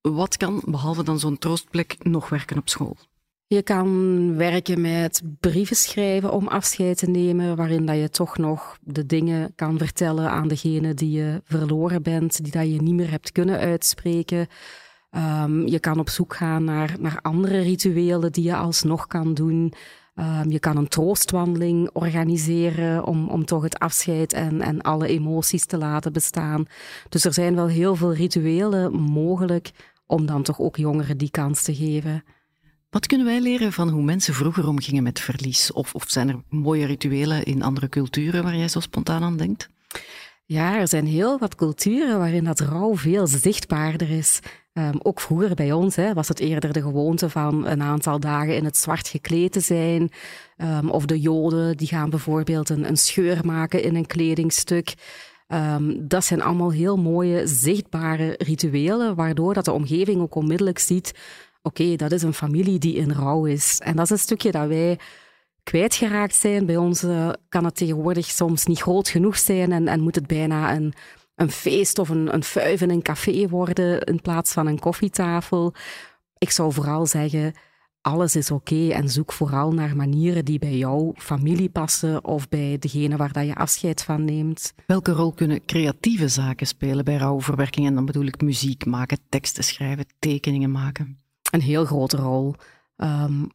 [0.00, 2.96] Wat kan, behalve dan zo'n troostplek, nog werken op school?
[3.46, 8.78] Je kan werken met brieven schrijven om afscheid te nemen, waarin dat je toch nog
[8.80, 13.10] de dingen kan vertellen aan degene die je verloren bent, die dat je niet meer
[13.10, 14.46] hebt kunnen uitspreken.
[15.10, 19.72] Um, je kan op zoek gaan naar, naar andere rituelen die je alsnog kan doen.
[20.14, 25.66] Um, je kan een troostwandeling organiseren om, om toch het afscheid en, en alle emoties
[25.66, 26.64] te laten bestaan.
[27.08, 29.70] Dus er zijn wel heel veel rituelen mogelijk
[30.06, 32.24] om dan toch ook jongeren die kans te geven.
[32.90, 35.72] Wat kunnen wij leren van hoe mensen vroeger omgingen met verlies?
[35.72, 39.68] Of, of zijn er mooie rituelen in andere culturen waar jij zo spontaan aan denkt?
[40.44, 44.40] Ja, er zijn heel wat culturen waarin dat rouw veel zichtbaarder is.
[44.78, 48.56] Um, ook vroeger bij ons hè, was het eerder de gewoonte van een aantal dagen
[48.56, 50.10] in het zwart gekleed te zijn.
[50.56, 54.94] Um, of de Joden die gaan bijvoorbeeld een, een scheur maken in een kledingstuk.
[55.48, 61.12] Um, dat zijn allemaal heel mooie, zichtbare rituelen, waardoor dat de omgeving ook onmiddellijk ziet
[61.66, 63.80] oké, dat is een familie die in rouw is.
[63.80, 64.98] En dat is een stukje dat wij
[65.62, 66.66] kwijtgeraakt zijn.
[66.66, 70.26] Bij ons uh, kan het tegenwoordig soms niet groot genoeg zijn en, en moet het
[70.26, 70.94] bijna een,
[71.36, 75.74] een feest of een, een fuif in een café worden in plaats van een koffietafel.
[76.38, 77.54] Ik zou vooral zeggen,
[78.00, 82.76] alles is oké en zoek vooral naar manieren die bij jouw familie passen of bij
[82.78, 84.74] degene waar dat je afscheid van neemt.
[84.86, 87.86] Welke rol kunnen creatieve zaken spelen bij rouwverwerking?
[87.86, 92.54] En dan bedoel ik muziek maken, teksten schrijven, tekeningen maken een heel grote rol.
[92.96, 93.50] Um,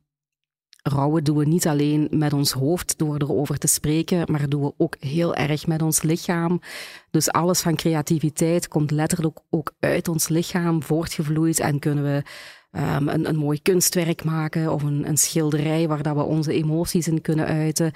[0.82, 4.74] rouwen doen we niet alleen met ons hoofd door erover te spreken, maar doen we
[4.78, 6.62] ook heel erg met ons lichaam.
[7.12, 12.24] Dus alles van creativiteit komt letterlijk ook uit ons lichaam voortgevloeid en kunnen we
[12.72, 17.08] um, een, een mooi kunstwerk maken of een, een schilderij waar dat we onze emoties
[17.08, 17.92] in kunnen uiten.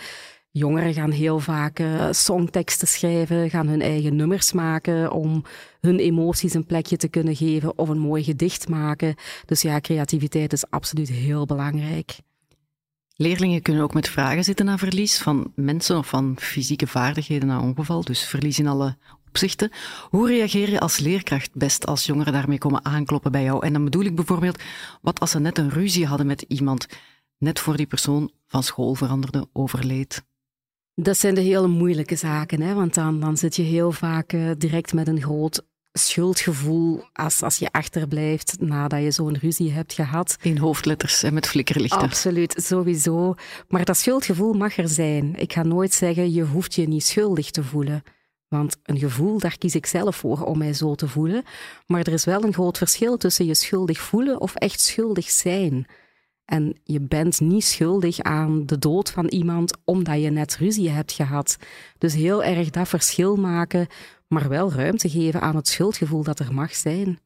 [0.51, 5.43] Jongeren gaan heel vaak uh, songteksten schrijven, gaan hun eigen nummers maken om
[5.81, 9.15] hun emoties een plekje te kunnen geven of een mooi gedicht maken.
[9.45, 12.17] Dus ja, creativiteit is absoluut heel belangrijk.
[13.17, 17.61] Leerlingen kunnen ook met vragen zitten naar verlies van mensen of van fysieke vaardigheden na
[17.61, 18.97] ongeval, dus verlies in alle
[19.27, 19.71] opzichten.
[20.09, 23.65] Hoe reageer je als leerkracht best als jongeren daarmee komen aankloppen bij jou?
[23.65, 24.61] En dan bedoel ik bijvoorbeeld,
[25.01, 26.87] wat als ze net een ruzie hadden met iemand,
[27.37, 30.25] net voor die persoon van school veranderde, overleed?
[30.93, 32.73] Dat zijn de hele moeilijke zaken, hè?
[32.73, 35.65] want dan, dan zit je heel vaak uh, direct met een groot
[35.99, 40.37] schuldgevoel als, als je achterblijft nadat je zo'n ruzie hebt gehad.
[40.41, 41.99] In hoofdletters en met flikkerlichten.
[41.99, 43.35] Absoluut, sowieso.
[43.67, 45.35] Maar dat schuldgevoel mag er zijn.
[45.35, 48.03] Ik ga nooit zeggen, je hoeft je niet schuldig te voelen.
[48.47, 51.43] Want een gevoel, daar kies ik zelf voor om mij zo te voelen.
[51.87, 55.87] Maar er is wel een groot verschil tussen je schuldig voelen of echt schuldig zijn.
[56.45, 61.11] En je bent niet schuldig aan de dood van iemand omdat je net ruzie hebt
[61.11, 61.57] gehad.
[61.97, 63.87] Dus heel erg dat verschil maken,
[64.27, 67.19] maar wel ruimte geven aan het schuldgevoel dat er mag zijn.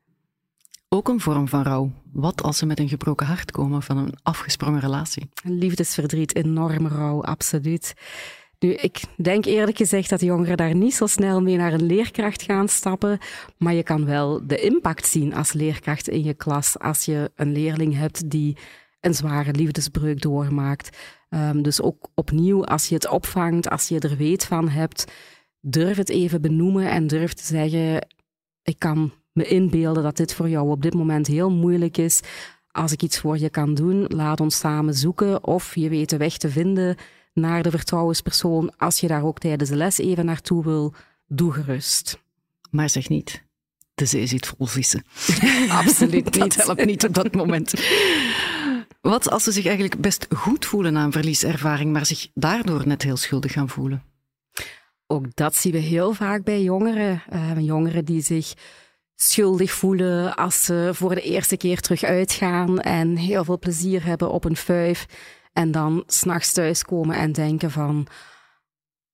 [0.89, 1.91] Ook een vorm van rouw.
[2.12, 5.29] Wat als ze met een gebroken hart komen van een afgesprongen relatie?
[5.43, 7.93] Liefdesverdriet, enorme rouw, absoluut.
[8.59, 12.41] Nu, ik denk eerlijk gezegd dat jongeren daar niet zo snel mee naar een leerkracht
[12.41, 13.19] gaan stappen,
[13.57, 17.51] maar je kan wel de impact zien als leerkracht in je klas als je een
[17.51, 18.57] leerling hebt die
[18.99, 20.97] een zware liefdesbreuk doormaakt.
[21.29, 25.05] Um, dus ook opnieuw, als je het opvangt, als je er weet van hebt,
[25.62, 28.08] durf het even benoemen en durf te zeggen:
[28.63, 32.22] Ik kan me inbeelden dat dit voor jou op dit moment heel moeilijk is.
[32.72, 36.17] Als ik iets voor je kan doen, laat ons samen zoeken of je weet de
[36.17, 36.95] weg te vinden
[37.34, 38.72] naar de vertrouwenspersoon.
[38.78, 40.93] Als je daar ook tijdens de les even naartoe wil,
[41.28, 42.19] doe gerust.
[42.72, 43.43] Maar zeg niet,
[43.93, 45.04] de zee zit vol vissen.
[45.69, 46.56] Absoluut niet.
[46.56, 47.74] Dat helpt niet op dat moment.
[49.02, 53.17] Wat als ze zich eigenlijk best goed voelen een verlieservaring, maar zich daardoor net heel
[53.17, 54.04] schuldig gaan voelen?
[55.12, 57.24] Ook dat zien we heel vaak bij jongeren.
[57.34, 58.54] Uh, jongeren die zich
[59.15, 64.32] schuldig voelen als ze voor de eerste keer terug uitgaan en heel veel plezier hebben
[64.32, 65.06] op een fuif.
[65.54, 68.08] En dan s'nachts thuiskomen en denken van...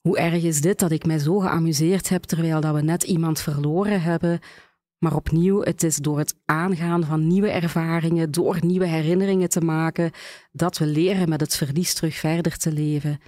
[0.02, 3.42] Hoe erg is dit dat ik mij zo geamuseerd heb terwijl dat we net iemand
[3.42, 4.40] verloren hebben?
[4.98, 10.12] Maar opnieuw, het is door het aangaan van nieuwe ervaringen, door nieuwe herinneringen te maken,
[10.52, 13.20] dat we leren met het verlies terug verder te leven.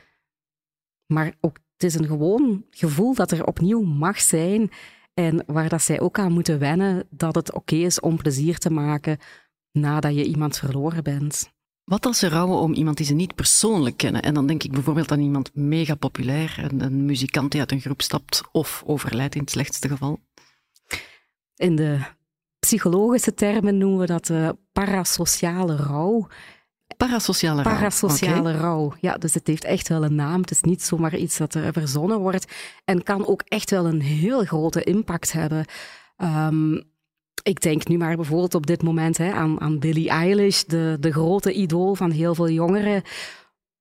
[1.06, 4.72] Maar ook het is een gewoon gevoel dat er opnieuw mag zijn.
[5.13, 8.70] En waar dat zij ook aan moeten wennen dat het oké is om plezier te
[8.70, 9.18] maken
[9.72, 11.56] nadat je iemand verloren bent.
[11.84, 14.22] Wat als ze rouwen om iemand die ze niet persoonlijk kennen?
[14.22, 17.82] En dan denk ik bijvoorbeeld aan iemand mega populair, een, een muzikant die uit een
[17.82, 20.20] groep stapt of overlijdt in het slechtste geval.
[21.56, 22.00] In de
[22.60, 26.28] psychologische termen noemen we dat de parasociale rouw.
[26.97, 27.73] Parasociale rouw.
[27.73, 28.93] Parasociale rouw.
[29.02, 30.41] Ja, dus het heeft echt wel een naam.
[30.41, 32.54] Het is niet zomaar iets dat er verzonnen wordt.
[32.86, 35.65] En kan ook echt wel een heel grote impact hebben.
[36.17, 36.84] Um,
[37.43, 41.12] ik denk nu maar bijvoorbeeld op dit moment hè, aan, aan Billie Eilish, de, de
[41.12, 43.02] grote idool van heel veel jongeren.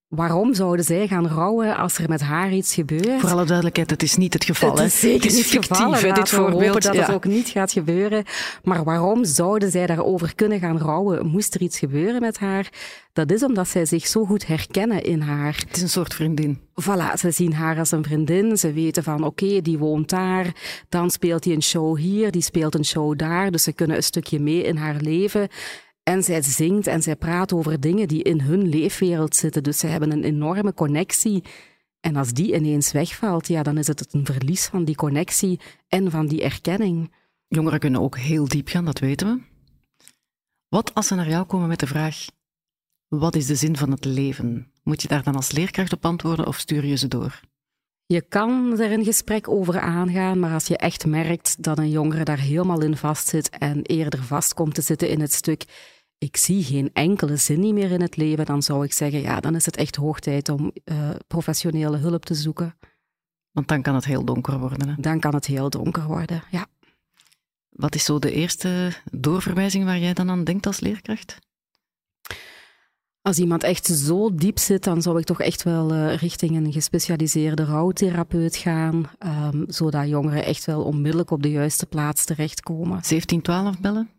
[0.09, 3.21] Waarom zouden zij gaan rouwen als er met haar iets gebeurt?
[3.21, 4.77] Voor alle duidelijkheid, het is niet het geval.
[4.77, 6.15] Het is zeker niet het geval.
[6.15, 6.83] Dit voorbeeld.
[6.83, 8.25] dat het ook niet gaat gebeuren.
[8.63, 11.27] Maar waarom zouden zij daarover kunnen gaan rouwen?
[11.27, 12.69] Moest er iets gebeuren met haar?
[13.13, 15.57] Dat is omdat zij zich zo goed herkennen in haar.
[15.67, 16.61] Het is een soort vriendin.
[16.83, 18.57] Voilà, ze zien haar als een vriendin.
[18.57, 20.55] Ze weten van, oké, die woont daar.
[20.89, 23.51] Dan speelt hij een show hier, die speelt een show daar.
[23.51, 25.49] Dus ze kunnen een stukje mee in haar leven.
[26.09, 29.63] En zij zingt en zij praat over dingen die in hun leefwereld zitten.
[29.63, 31.45] Dus ze hebben een enorme connectie.
[32.01, 36.11] En als die ineens wegvalt, ja, dan is het een verlies van die connectie en
[36.11, 37.13] van die erkenning.
[37.49, 39.43] Jongeren kunnen ook heel diep gaan, dat weten we.
[40.69, 42.27] Wat als ze naar jou komen met de vraag:
[43.09, 44.73] wat is de zin van het leven?
[44.83, 47.41] Moet je daar dan als leerkracht op antwoorden of stuur je ze door?
[48.07, 52.25] Je kan er een gesprek over aangaan, maar als je echt merkt dat een jongere
[52.25, 55.65] daar helemaal in vastzit en eerder vast komt te zitten in het stuk
[56.19, 59.55] ik zie geen enkele zin meer in het leven, dan zou ik zeggen, ja, dan
[59.55, 62.79] is het echt hoog tijd om uh, professionele hulp te zoeken.
[63.51, 64.89] Want dan kan het heel donker worden.
[64.89, 64.95] Hè?
[64.99, 66.67] Dan kan het heel donker worden, ja.
[67.69, 71.39] Wat is zo de eerste doorverwijzing waar jij dan aan denkt als leerkracht?
[73.23, 76.73] Als iemand echt zo diep zit, dan zou ik toch echt wel uh, richting een
[76.73, 79.11] gespecialiseerde rouwtherapeut gaan,
[79.53, 82.89] um, zodat jongeren echt wel onmiddellijk op de juiste plaats terechtkomen.
[82.89, 84.16] 1712 bellen?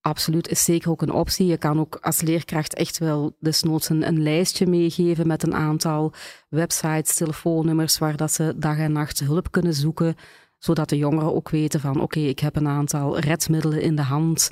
[0.00, 1.46] Absoluut, is zeker ook een optie.
[1.46, 6.12] Je kan ook als leerkracht echt wel desnoods een, een lijstje meegeven met een aantal
[6.48, 10.16] websites, telefoonnummers waar dat ze dag en nacht hulp kunnen zoeken,
[10.58, 14.50] zodat de jongeren ook weten van oké, ik heb een aantal redmiddelen in de hand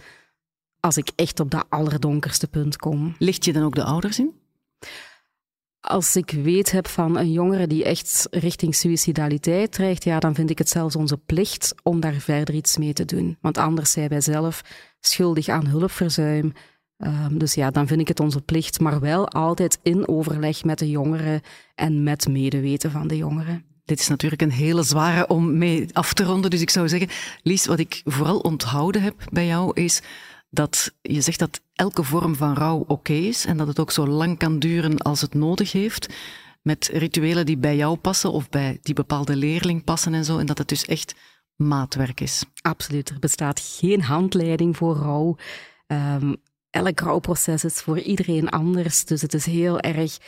[0.81, 3.15] als ik echt op dat allerdonkerste punt kom.
[3.19, 4.33] Licht je dan ook de ouders in?
[5.81, 10.51] Als ik weet heb van een jongere die echt richting suicidaliteit dreigt, ja, dan vind
[10.51, 13.39] ik het zelfs onze plicht om daar verder iets mee te doen.
[13.41, 14.63] Want anders zijn wij zelf
[15.01, 16.53] schuldig aan hulpverzuim.
[16.99, 20.79] Um, dus ja, dan vind ik het onze plicht, maar wel altijd in overleg met
[20.79, 21.41] de jongeren
[21.75, 23.65] en met medeweten van de jongeren.
[23.85, 26.51] Dit is natuurlijk een hele zware om mee af te ronden.
[26.51, 27.09] Dus ik zou zeggen,
[27.43, 30.03] Lies, wat ik vooral onthouden heb bij jou is
[30.51, 34.07] dat je zegt dat elke vorm van rouw oké is en dat het ook zo
[34.07, 36.15] lang kan duren als het nodig heeft.
[36.63, 40.39] Met rituelen die bij jou passen of bij die bepaalde leerling passen en zo.
[40.39, 41.15] En dat het dus echt
[41.59, 42.45] maatwerk is.
[42.63, 43.09] Absoluut.
[43.09, 45.37] Er bestaat geen handleiding voor rouw.
[45.87, 46.37] Um,
[46.71, 49.05] elk rouwproces is voor iedereen anders.
[49.05, 50.19] Dus het is heel erg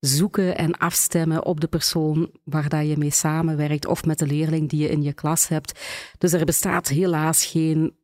[0.00, 4.68] zoeken en afstemmen op de persoon waar dat je mee samenwerkt of met de leerling
[4.68, 5.80] die je in je klas hebt.
[6.18, 7.96] Dus er bestaat helaas geen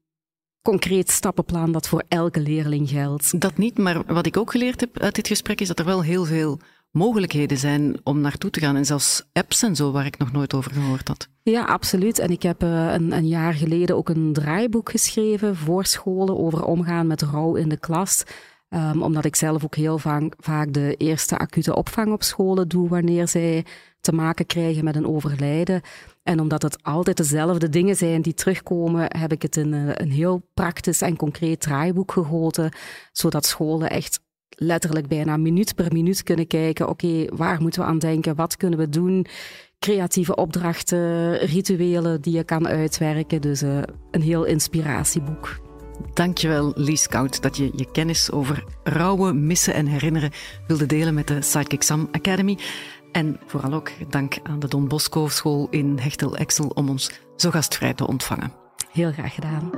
[0.62, 3.40] concreet stappenplan dat voor elke leerling geldt.
[3.40, 6.03] Dat niet, maar wat ik ook geleerd heb uit dit gesprek is dat er wel
[6.03, 6.59] heel veel
[6.92, 8.76] mogelijkheden zijn om naartoe te gaan.
[8.76, 11.28] En zelfs apps en zo, waar ik nog nooit over gehoord had.
[11.42, 12.18] Ja, absoluut.
[12.18, 16.64] En ik heb uh, een, een, jaar geleden ook een draaiboek geschreven voor scholen over
[16.64, 18.24] omgaan met rouw in de klas.
[18.68, 22.88] Um, omdat ik zelf ook heel vaak, vaak de eerste acute opvang op scholen doe
[22.88, 23.64] wanneer zij
[24.00, 25.81] te maken krijgen met een overlijden.
[26.22, 30.11] En omdat het altijd dezelfde dingen zijn die terugkomen, heb ik het in een, een
[30.11, 32.72] heel praktisch en concreet draaiboek gegoten,
[33.12, 34.20] zodat scholen echt
[34.56, 38.78] letterlijk bijna minuut per minuut kunnen kijken, oké, waar moeten we aan denken, wat kunnen
[38.78, 39.26] we doen,
[39.78, 43.40] creatieve opdrachten, rituelen die je kan uitwerken.
[43.40, 43.78] Dus uh,
[44.10, 45.60] een heel inspiratieboek.
[46.14, 50.30] Dankjewel, Lies Koud, dat je je kennis over rouwen, missen en herinneren
[50.66, 52.58] wilde delen met de Sidekick Sam Academy.
[53.12, 57.94] En vooral ook dank aan de Don Bosco School in Hechtel-Exel om ons zo gastvrij
[57.94, 58.52] te ontvangen.
[58.92, 59.70] Heel graag gedaan.